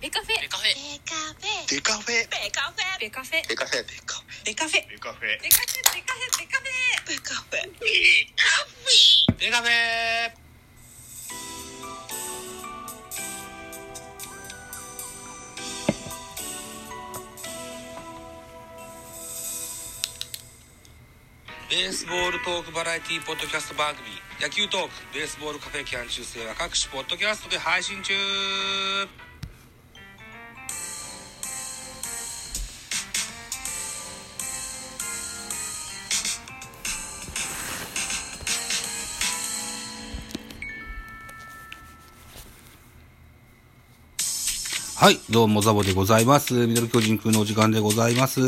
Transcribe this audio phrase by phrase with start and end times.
[0.00, 0.40] ベカフェ。
[0.40, 0.72] ベカフェ。
[1.68, 2.24] デカフェ。
[2.24, 2.96] ベカフェ。
[3.00, 3.44] ベカフェ。
[3.46, 3.84] デカフェ。
[3.84, 4.40] ベカフェ。
[4.46, 5.36] デカフェベカフェ。
[5.36, 6.00] ベカフェ。
[6.32, 6.80] ベカフェ。
[7.06, 9.70] ベカフェデカフェ。
[21.68, 24.08] ベースボールトークバラエティポッドキャスト番組。
[24.40, 28.14] 野球トークベースボールカフェキャン中世は各種ポッドキャストで配信中
[45.00, 46.52] はい、どうもザボでございます。
[46.52, 48.42] ミドル巨人くんのお時間でございます。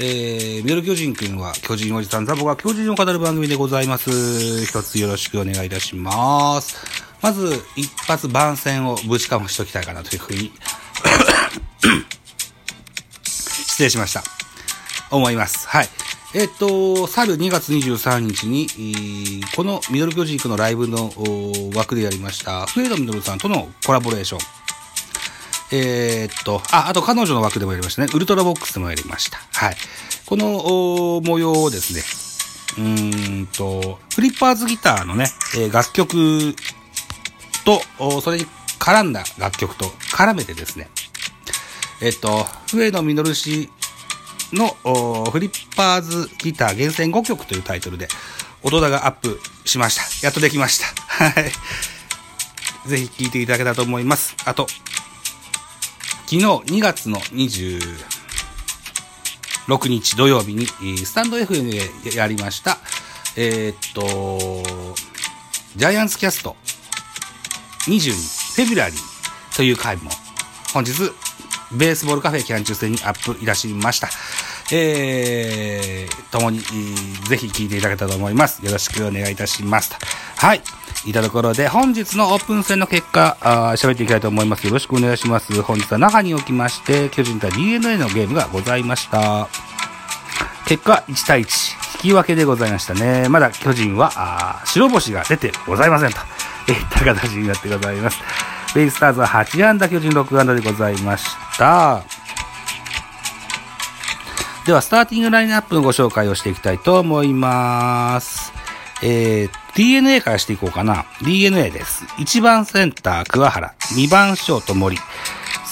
[0.00, 4.10] えー、ミドル巨人くんは巨人おじさんザボが巨人を語る番組でございます。
[4.64, 6.84] 一つよろしくお願いいたします。
[7.22, 10.50] まず、一発番宣をぶちかましときたいかなというふうに、
[13.22, 14.24] 失礼しました。
[15.12, 15.68] 思います。
[15.68, 15.88] はい。
[16.34, 21.12] えっと、去る2月23日に、このミドル巨人くんのライブの
[21.76, 24.57] 枠でやりました、フレードミドルさんとのコラボレーション。
[25.70, 28.08] えーっと、あ、あと彼女の枠でもやりましたね。
[28.14, 29.38] ウルトラボックスでもやりました。
[29.52, 29.76] はい。
[30.26, 32.02] この模様をですね、
[32.78, 36.54] うーんと、フリッパーズギターのね、え楽曲
[37.64, 37.82] と、
[38.20, 38.46] それに
[38.78, 40.88] 絡んだ楽曲と絡めてですね、
[42.00, 43.70] えっと、上野実氏
[44.52, 44.68] の
[45.30, 48.08] フリッパーズギター厳選5曲というタイトルで、
[48.62, 50.26] 音高がアップしました。
[50.26, 50.86] やっとできました。
[51.24, 51.52] はい。
[52.88, 54.36] ぜひ聴いていただけたらと思います。
[54.44, 54.66] あと、
[56.30, 57.80] 昨日2月の26
[59.88, 60.66] 日土曜日に、
[60.98, 61.70] スタンド FM
[62.04, 62.76] でやりました、
[63.34, 64.62] えーっと、
[65.74, 66.54] ジャイアンツキャスト
[67.86, 68.98] 22フェブラリー
[69.56, 70.10] という回も
[70.74, 70.92] 本日、
[71.72, 74.10] ベースボールカフェキャン中戦にアップいたしました。
[74.72, 78.64] えー、ともに、えーぜひ聞いていただけたらと思います。
[78.64, 79.94] よろしくお願いいたします。
[80.36, 80.62] はい。
[81.06, 83.36] いたところで、本日のオープン戦の結果、
[83.76, 84.66] 喋っていきたいと思います。
[84.66, 85.62] よろしくお願いします。
[85.62, 89.48] 本日は那覇におきまして、巨人対 DNA のゲームがございました。
[90.66, 91.76] 結果、1対1。
[91.96, 93.28] 引き分けでございましたね。
[93.28, 96.18] まだ巨人は、白星が出てございませんと。
[96.72, 98.18] いった形になってございます。
[98.74, 101.26] ベイスターズは8安打、巨人6安打でございまし
[101.58, 102.17] た。
[104.68, 108.52] では、スターティングラインナップのご紹介をしていきたいと思います。
[109.02, 111.06] えー、DNA からしていこうかな。
[111.24, 112.04] DNA です。
[112.18, 113.74] 1番センター、桑原。
[113.94, 114.98] 2番ショート、森。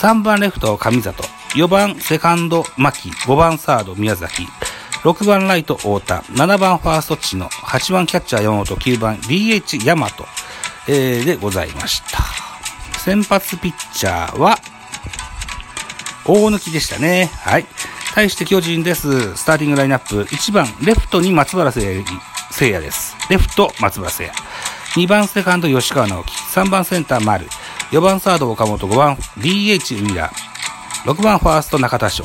[0.00, 1.24] 3番レフト、上里。
[1.56, 3.08] 4番セカンド、牧。
[3.10, 4.46] 5番サード、宮崎。
[5.02, 6.18] 6番ライト、太田。
[6.30, 7.48] 7番ファースト、知野。
[7.48, 8.76] 8番キャッチャー、山本。
[8.76, 10.08] 9番 DH、大和。
[10.86, 12.22] えー、でございました。
[13.00, 14.56] 先発ピッチャーは、
[16.24, 17.32] 大抜きでしたね。
[17.42, 17.66] はい。
[18.14, 19.36] 対して巨人です。
[19.36, 20.22] スターティングラインナップ。
[20.22, 22.04] 1番、レフトに松原聖
[22.60, 23.16] 也です。
[23.28, 24.38] レフト、松原聖也。
[24.94, 26.32] 2番、セカンド、吉川直樹。
[26.54, 27.48] 3番、センター、丸。
[27.90, 28.86] 4番、サード、岡本。
[28.86, 31.10] 5番、DH、ウィラー。
[31.10, 32.24] 6番、ファースト、中田翔。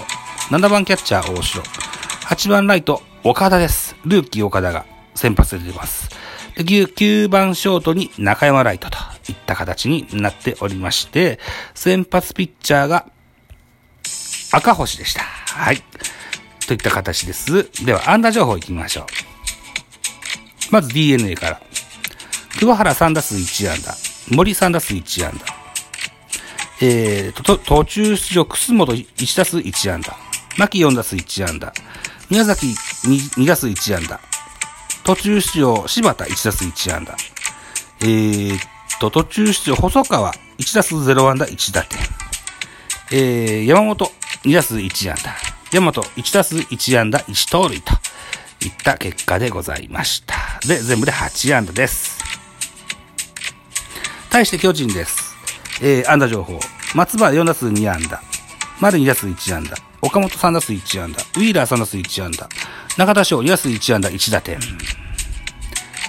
[0.51, 1.63] 7番、キャッチャー、大城。
[1.63, 3.95] 8番、ライト、岡田です。
[4.05, 4.85] ルーキー、岡田が
[5.15, 6.07] 先発で出ます。
[6.55, 8.97] で 9, 9番、ショートに中山ライトと
[9.27, 11.39] いった形になっておりまして、
[11.73, 13.07] 先発ピッチャーが
[14.51, 15.21] 赤星でした。
[15.21, 15.81] はい。
[16.67, 17.69] といった形です。
[17.85, 19.05] では、安打情報いきましょう。
[20.71, 21.61] まず DNA から。
[22.59, 23.95] 桑原3打数1安打。
[24.35, 25.45] 森3打数1安打。
[26.81, 30.15] えーと、と途中出場、楠本1打数1安打。
[30.57, 31.73] 牧4打数1安打。
[32.29, 34.19] 宮崎 2, 2打数1安打。
[35.03, 37.15] 途中出場、柴田1打数1安打。
[38.01, 38.59] えー
[38.99, 41.99] と、途中出場、細川1打数0安打1打点。
[43.11, 44.11] えー、山本
[44.43, 45.35] 2打数1安打。
[45.71, 47.93] 山本1打数1安打1盗塁と
[48.65, 50.35] いった結果でございました。
[50.65, 52.19] で、全部で8安打です。
[54.29, 55.35] 対して巨人です。
[55.81, 56.59] えー、安打情報。
[56.95, 58.21] 松原4打数2安打。
[58.79, 59.75] 丸2打数1安打。
[60.01, 61.21] 岡本3打数1安打。
[61.21, 62.47] ウィーラー3打数1安打。
[62.97, 64.59] 中田翔2打数1安打1打点。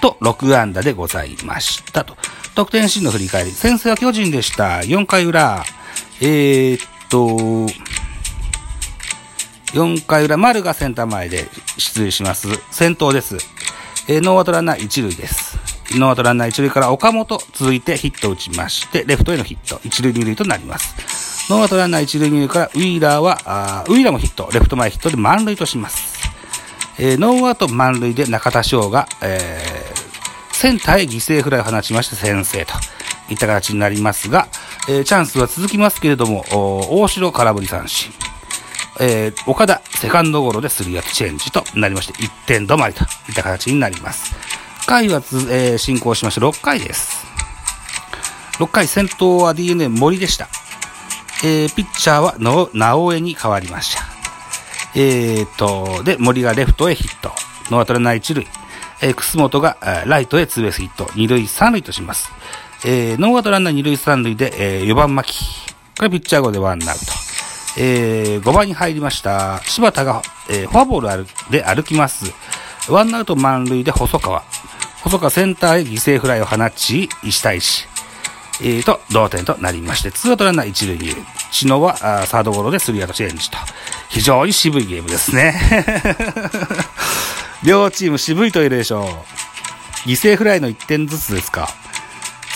[0.01, 2.15] と、6安打でございましたと。
[2.55, 3.51] 得点シーンの振り返り。
[3.51, 4.79] 先制は巨人でした。
[4.79, 5.63] 4回裏。
[6.21, 7.67] えー、っと、
[9.73, 11.47] 4回裏、丸がセンター前で
[11.77, 12.47] 出塁します。
[12.71, 13.37] 先頭です。
[14.07, 15.57] えーノーアウトランナー1塁です。
[15.97, 21.49] ノーアウトランナー1塁から岡本続いてヒットを打ちまして、レフトへのヒット、1塁2塁となります。
[21.49, 26.19] ノーアウトランナー1塁2塁からウィーラーは、あーウィーラーもヒット、レフト前ヒットで満塁とします。
[26.99, 30.01] えーノーアウト満塁で中田翔が、えー
[30.53, 32.73] センターへ犠牲フライを放ちまして先制と
[33.31, 34.47] いった形になりますが、
[34.87, 38.11] えーチャンスは続きますけれども、大城空振り三振。
[38.99, 44.35] えー岡田、セカンドゴロでスリーアウトチェンジとなりまして、1点止まりといった形になります。
[44.85, 45.17] 回は、
[45.49, 47.25] えー進行しまして6回です。
[48.59, 50.49] 6回先頭は DNA 森でした。
[51.43, 54.03] えーピッチャーはの直江に変わりました。
[54.93, 57.31] えーと、で、森がレフトへヒット。
[57.69, 58.45] ノーアウトラナ一塁。
[59.01, 61.09] えー、楠本がライトへツーベースヒット。
[61.15, 62.29] 二塁三塁とします。
[62.85, 65.33] えーノーアウトランナー二塁三塁で、え4番牧。
[65.97, 67.30] これピッチャー後でワンアウト。
[67.77, 69.61] えー5番に入りました。
[69.65, 72.33] 柴田が、えーフォアボールあるで歩きます。
[72.89, 74.43] ワンアウト満塁で細川。
[75.03, 77.87] 細川センターへ犠牲フライを放ち、1対1。
[78.63, 81.15] えーと、同点となりまして、ツーアウトランナー一塁二塁。
[81.51, 83.57] 知野はあーサードゴロでスリーアウトチェンジと。
[84.09, 85.59] 非常に渋いゲームですね。
[87.63, 89.03] 両チーム渋いと言えるでしょ
[90.05, 90.09] う。
[90.09, 91.69] 犠牲フライの1点ずつですか。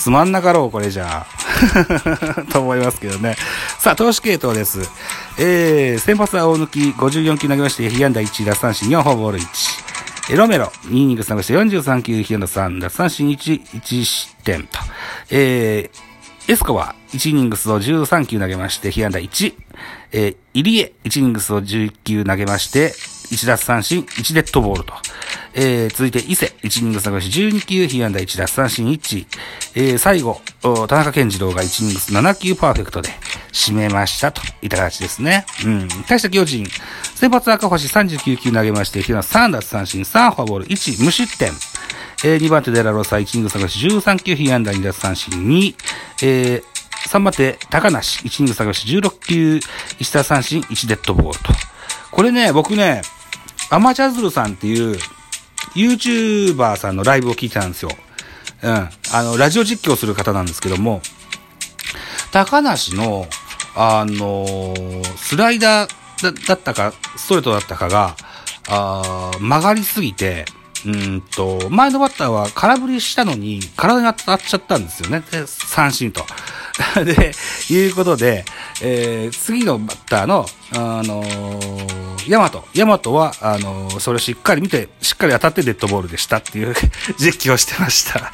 [0.05, 2.45] つまんなかろう、これじゃあ。
[2.53, 3.35] と思いますけどね。
[3.79, 4.81] さあ、投手系統です。
[5.39, 9.45] えー、先発は大抜き54球投げまして、被安打1、奪三振4、フォアボール1。
[10.29, 14.77] えロメロ、2イニングス投げまして43球、被安打3、奪三振1、1失点と。
[15.31, 19.55] えー、エスコは1イニングスを13球投げまして、被安打1。
[20.11, 22.93] えー、イリエ、1イニングスを11球投げまして、
[23.27, 24.93] 1奪三振、1デッドボールと。
[25.57, 29.25] えー、続いて、伊勢、1イニングス投げまし、12球、被安打1奪三振1。
[29.75, 33.09] えー、最後、田中健次郎が1イニングス7球パーフェクトで
[33.53, 35.45] 締めましたといった形ですね。
[35.65, 35.87] うん。
[36.07, 36.67] 対して巨人、
[37.15, 41.51] 先発赤星39球投げまして、被安打3奪三振、3フォアボール、1無失点。
[42.23, 45.75] えー、2番手デラロサ、1イニングス投げまし、13球、被安打2奪三振2。
[46.23, 46.63] えー、
[47.09, 49.55] 3番手、高梨、1イニングス投げまし、16球、
[49.99, 51.53] 1奪三振、1デッドボールと。
[52.11, 53.01] これね、僕ね、
[53.75, 54.97] アマチャズルさんっていう、
[55.75, 57.89] YouTuber さんのライブを聞いてたんですよ。
[58.63, 58.71] うん。
[58.71, 58.89] あ
[59.21, 61.01] の、ラジオ実況する方なんですけども、
[62.31, 63.27] 高梨の、
[63.75, 68.15] あのースライダーだったか、ストレートだったかが、
[68.69, 70.45] あ曲がりすぎて、
[70.85, 75.21] うんと、前のバッターは空振りしたのに、体に当たっちゃったんですよね。
[75.31, 76.25] で、三振と。
[77.05, 77.31] で、
[77.69, 78.45] いうことで、
[78.81, 82.67] えー次のバッターの、あのー、ヤマト。
[82.73, 86.75] ヤマトは、あのーそれをしっかり見て、しっかり当たってデッドボールでしたっていう
[87.17, 88.31] 実況をしてました。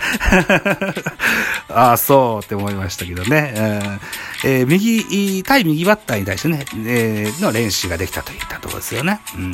[1.69, 3.99] ああ、そうって思いましたけどね。
[4.43, 9.19] えー右、対右バッターに対してね、えーの練習ができたといったところですよね。
[9.35, 9.51] うん。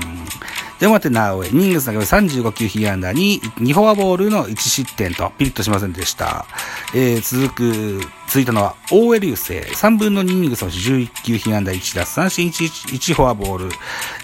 [0.80, 6.46] で、待って、なおえ、ニングス投げ35球被安打に、2フォアボールの1失点と、ピリッとしませんでした。
[6.94, 13.70] えー続く、続いたのは、大江流星、3分の2イニングスの11球被安打1奪三振 1, 1フォアボール。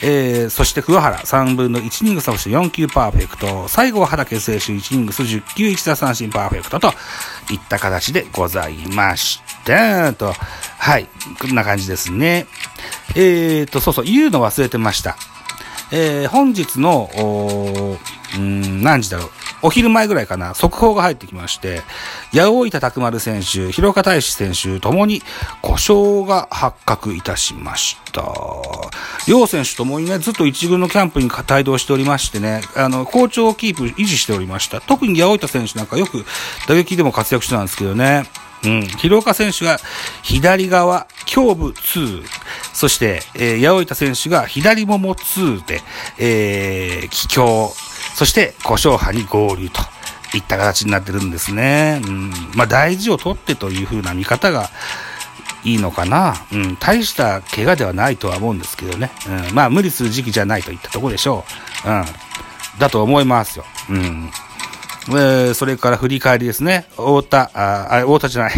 [0.01, 3.67] えーそして桑原、3分の1イニングスをし4球パーフェクト。
[3.67, 6.87] 最後は畑選手、1イニングス10球1奪三振パーフェクトと
[7.51, 10.13] いった形でございました。
[10.13, 10.33] と、
[10.77, 11.07] はい、
[11.41, 12.47] こんな感じですね。
[13.15, 15.17] えーと、そうそう、言うの忘れてました。
[15.91, 17.09] えー本日の、
[18.35, 19.31] うん、何時だろう。
[19.63, 21.81] お昼前ぐらいかな、速報が入ってきまして、
[22.33, 25.23] 八百板拓丸選手、広岡大志選手ともに
[25.61, 28.23] 故障が発覚いたしました。
[29.27, 34.81] 両選手ともにね、ずっと一軍のキャンプに帯同しておりましてね、あの、好調をキープ、維持しておりました。
[34.81, 36.25] 特に八百板選手なんかよく
[36.67, 38.25] 打撃でも活躍してたんですけどね。
[38.65, 38.81] うん。
[38.81, 39.79] 広岡選手が
[40.23, 42.23] 左側、胸部2。
[42.73, 45.81] そして、えー、八百板選手が左もも2で、
[46.17, 47.73] えー、気境。
[48.13, 49.81] そして、故障派に合流と
[50.37, 52.01] いった形になってるんですね。
[52.05, 52.31] うん。
[52.55, 54.69] まあ、大事を取ってという風な見方が
[55.63, 56.35] いいのかな。
[56.51, 56.75] うん。
[56.77, 59.11] 大した怪我ではないとは思うんですけどね。
[59.49, 59.55] うん。
[59.55, 61.43] まあ、無理する時期じゃないといったところでしょ
[61.85, 61.89] う。
[61.89, 62.05] うん。
[62.79, 63.65] だと思いますよ。
[63.89, 64.29] うん。
[65.09, 66.85] えーそれから振り返りですね。
[66.91, 68.53] 太田、あ、あ太田じゃない。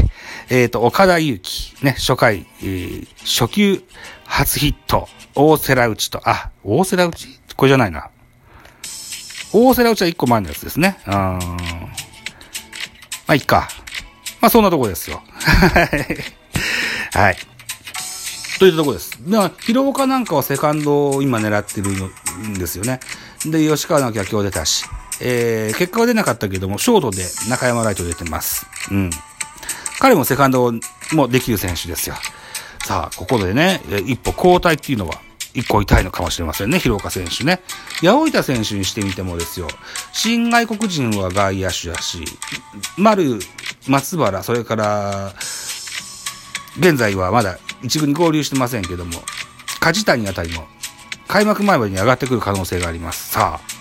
[0.50, 1.74] えっ、と、岡田祐希。
[1.84, 3.84] ね、初回、えー初球、
[4.26, 8.10] 初ヒット、大瀬良打ちと、あ、大瀬良打ちこれじゃないな。
[9.58, 10.98] 大瀬良打ちは1個前のやつですね。
[11.08, 11.14] うん。
[11.14, 11.40] ま
[13.28, 13.70] あ、いっか。
[14.42, 15.24] まあ、そんなとこですよ。
[17.14, 17.38] はい。
[18.60, 19.18] というとこです。
[19.30, 21.90] だから、広岡なんかはセカンドを今狙ってる
[22.50, 23.00] んですよね。
[23.46, 24.86] で、吉川直樹は今日出たし、
[25.22, 28.68] えー、結果は出なかったけども、ショートで中山ライト出てます。
[28.92, 29.10] うん。
[30.00, 30.74] 彼もセカンド
[31.14, 32.16] もできる選手ですよ。
[32.86, 35.22] さあ、ここでね、一歩交代っていうのは、
[35.56, 37.62] 一個痛いのかもしれませんね、広岡選手ね。
[38.02, 39.68] 八百板選手にしてみてもですよ、
[40.14, 42.26] 新外国人は外野手だし、
[42.98, 43.40] 丸、
[43.88, 45.34] 松原、それから、
[46.78, 49.24] 現在はまだ一軍に合流してませんけども、
[49.80, 50.68] 梶谷あたりも
[51.28, 53.32] 開幕前までに上がってくる可能性があります。
[53.32, 53.76] さあ、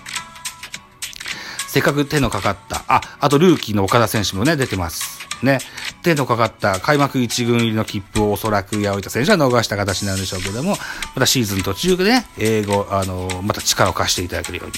[1.67, 5.24] せっかく手のかかった、あ、あとルーキーの岡田選手もね、出てます。
[5.45, 5.59] ね。
[6.03, 10.77] 手のかかった開幕1軍入りの切符をおそらく八百板選手は逃した形なんでしょうけども、
[11.15, 14.73] またシーズン途中でね、英語、あの、また力を貸していただけるように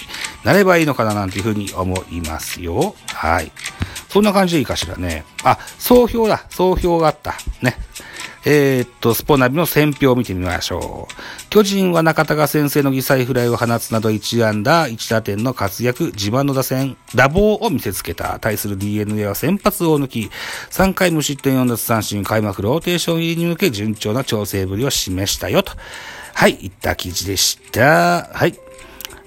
[0.45, 2.95] なればいいのかななんていうふうに思いますよ。
[3.13, 3.53] はい。
[4.09, 5.25] そんな感じでいいかしらね。
[5.45, 6.45] あ、総評だ。
[6.51, 7.35] 総評があった。
[7.63, 7.77] ね。
[8.49, 11.15] えー、っと、スポナビの選評を見てみましょう。
[11.51, 18.39] 巨人は中田が先制の犠牲フライを放つなど1安打1打点の活躍、自慢の打線、打棒を見せつけた。
[18.39, 20.31] 対する DNA は先発を抜き、
[20.71, 25.73] 3回無失点4奪三振、開幕ローテーション入りに向け順調な調整ぶりを示したよと。
[26.33, 28.29] はい、いった記事でした。
[28.33, 28.55] はい。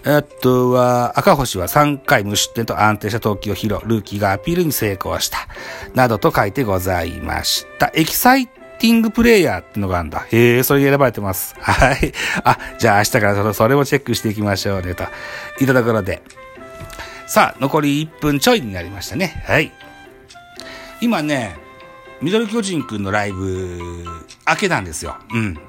[0.05, 5.49] えっとは、赤星は3回無失点と安定した投球を披露、ルーキーがアピールに成功した。
[5.93, 7.91] などと書いてございました。
[7.93, 8.49] エキサイ
[8.79, 10.25] ティングプレイヤーってのがあるんだ。
[10.31, 11.55] へえ、それ選ばれてます。
[11.62, 12.13] はい。
[12.43, 15.03] あ、じゃあ明日からその、それをチェックしていきましょうね、と。
[15.59, 16.21] いたところで。
[17.27, 19.43] さあ、残り1分ちょいになりましたね。
[19.45, 19.71] はい。
[21.01, 21.55] 今ね、
[22.21, 24.03] ミドル巨人くんのライブ、
[24.48, 25.17] 明けなんですよ。
[25.31, 25.59] うん。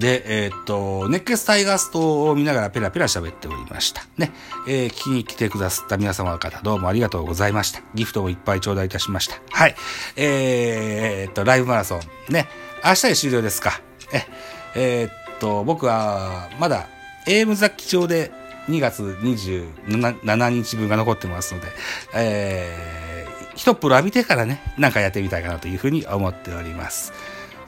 [0.00, 4.02] で、えー、っと、ネックスタイガーストを見ながらペラペラ喋っておりました。
[4.16, 4.32] ね。
[4.66, 7.82] えー、聞きに来てくださった皆様方、どうもありがとうございました。
[7.94, 9.36] ギフトをいっぱい頂戴いたしました。
[9.50, 9.76] はい。
[10.16, 12.00] えー、っと、ライブマラソン。
[12.32, 12.48] ね。
[12.82, 13.82] 明日で終了ですか。
[14.10, 14.26] え、
[14.74, 16.88] えー、っと、僕は、まだ、
[17.26, 18.32] エーム雑記帳で
[18.68, 21.66] 2月27日分が残ってますので、
[22.14, 27.12] えー、一プロ浴びてからね、なんかやってみたいかなというふうに思っております。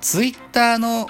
[0.01, 1.09] ツイッターの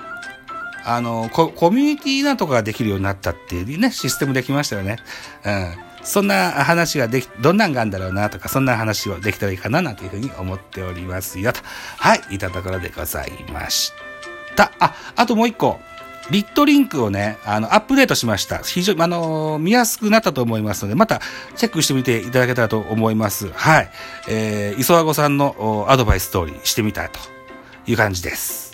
[0.84, 4.98] あのコ、コミュニティなんとかができるようになったっていうね、システムできましたよね。
[5.44, 5.74] うん。
[6.02, 11.60] そんな話ができ、どんなんがあるんだろうなとか、そんな話をできたらいいかななんていうふうに思っておりますよと。
[11.96, 13.92] はい、いたところでございまし
[14.56, 14.72] た。
[14.80, 15.80] あ、あともう一個。
[16.30, 18.58] リットリンクをね、あの、アップデートしました。
[18.58, 21.20] 非常に、あの見やすくなったと思いますので、また、
[21.56, 23.50] チェックしてみていただけたらと思います。
[23.52, 23.90] はい。
[24.28, 27.18] えー、磯和子さんのアドバイス通りしてみたいと
[27.90, 28.71] いう感じです。